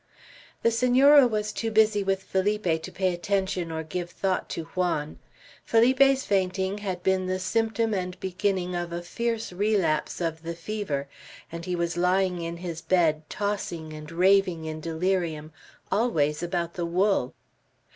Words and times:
The 0.63 0.71
Senora 0.71 1.27
was 1.27 1.53
too 1.53 1.69
busy 1.69 2.01
with 2.03 2.23
Felipe 2.23 2.81
to 2.81 2.91
pay 2.91 3.13
attention 3.13 3.71
or 3.71 3.83
to 3.83 3.87
give 3.87 4.09
thought 4.09 4.49
to 4.49 4.63
Juan. 4.73 5.19
Felipe's 5.63 6.25
fainting 6.25 6.79
had 6.79 7.03
been 7.03 7.27
the 7.27 7.37
symptom 7.37 7.93
and 7.93 8.19
beginning 8.19 8.73
of 8.73 8.91
a 8.91 9.03
fierce 9.03 9.53
relapse 9.53 10.19
of 10.19 10.41
the 10.41 10.55
fever, 10.55 11.07
and 11.51 11.65
he 11.65 11.75
was 11.75 11.97
lying 11.97 12.41
in 12.41 12.57
his 12.57 12.81
bed, 12.81 13.29
tossing 13.29 13.93
and 13.93 14.11
raving 14.11 14.65
in 14.65 14.81
delirium, 14.81 15.53
always 15.91 16.41
about 16.41 16.73
the 16.73 16.85
wool. 16.87 17.35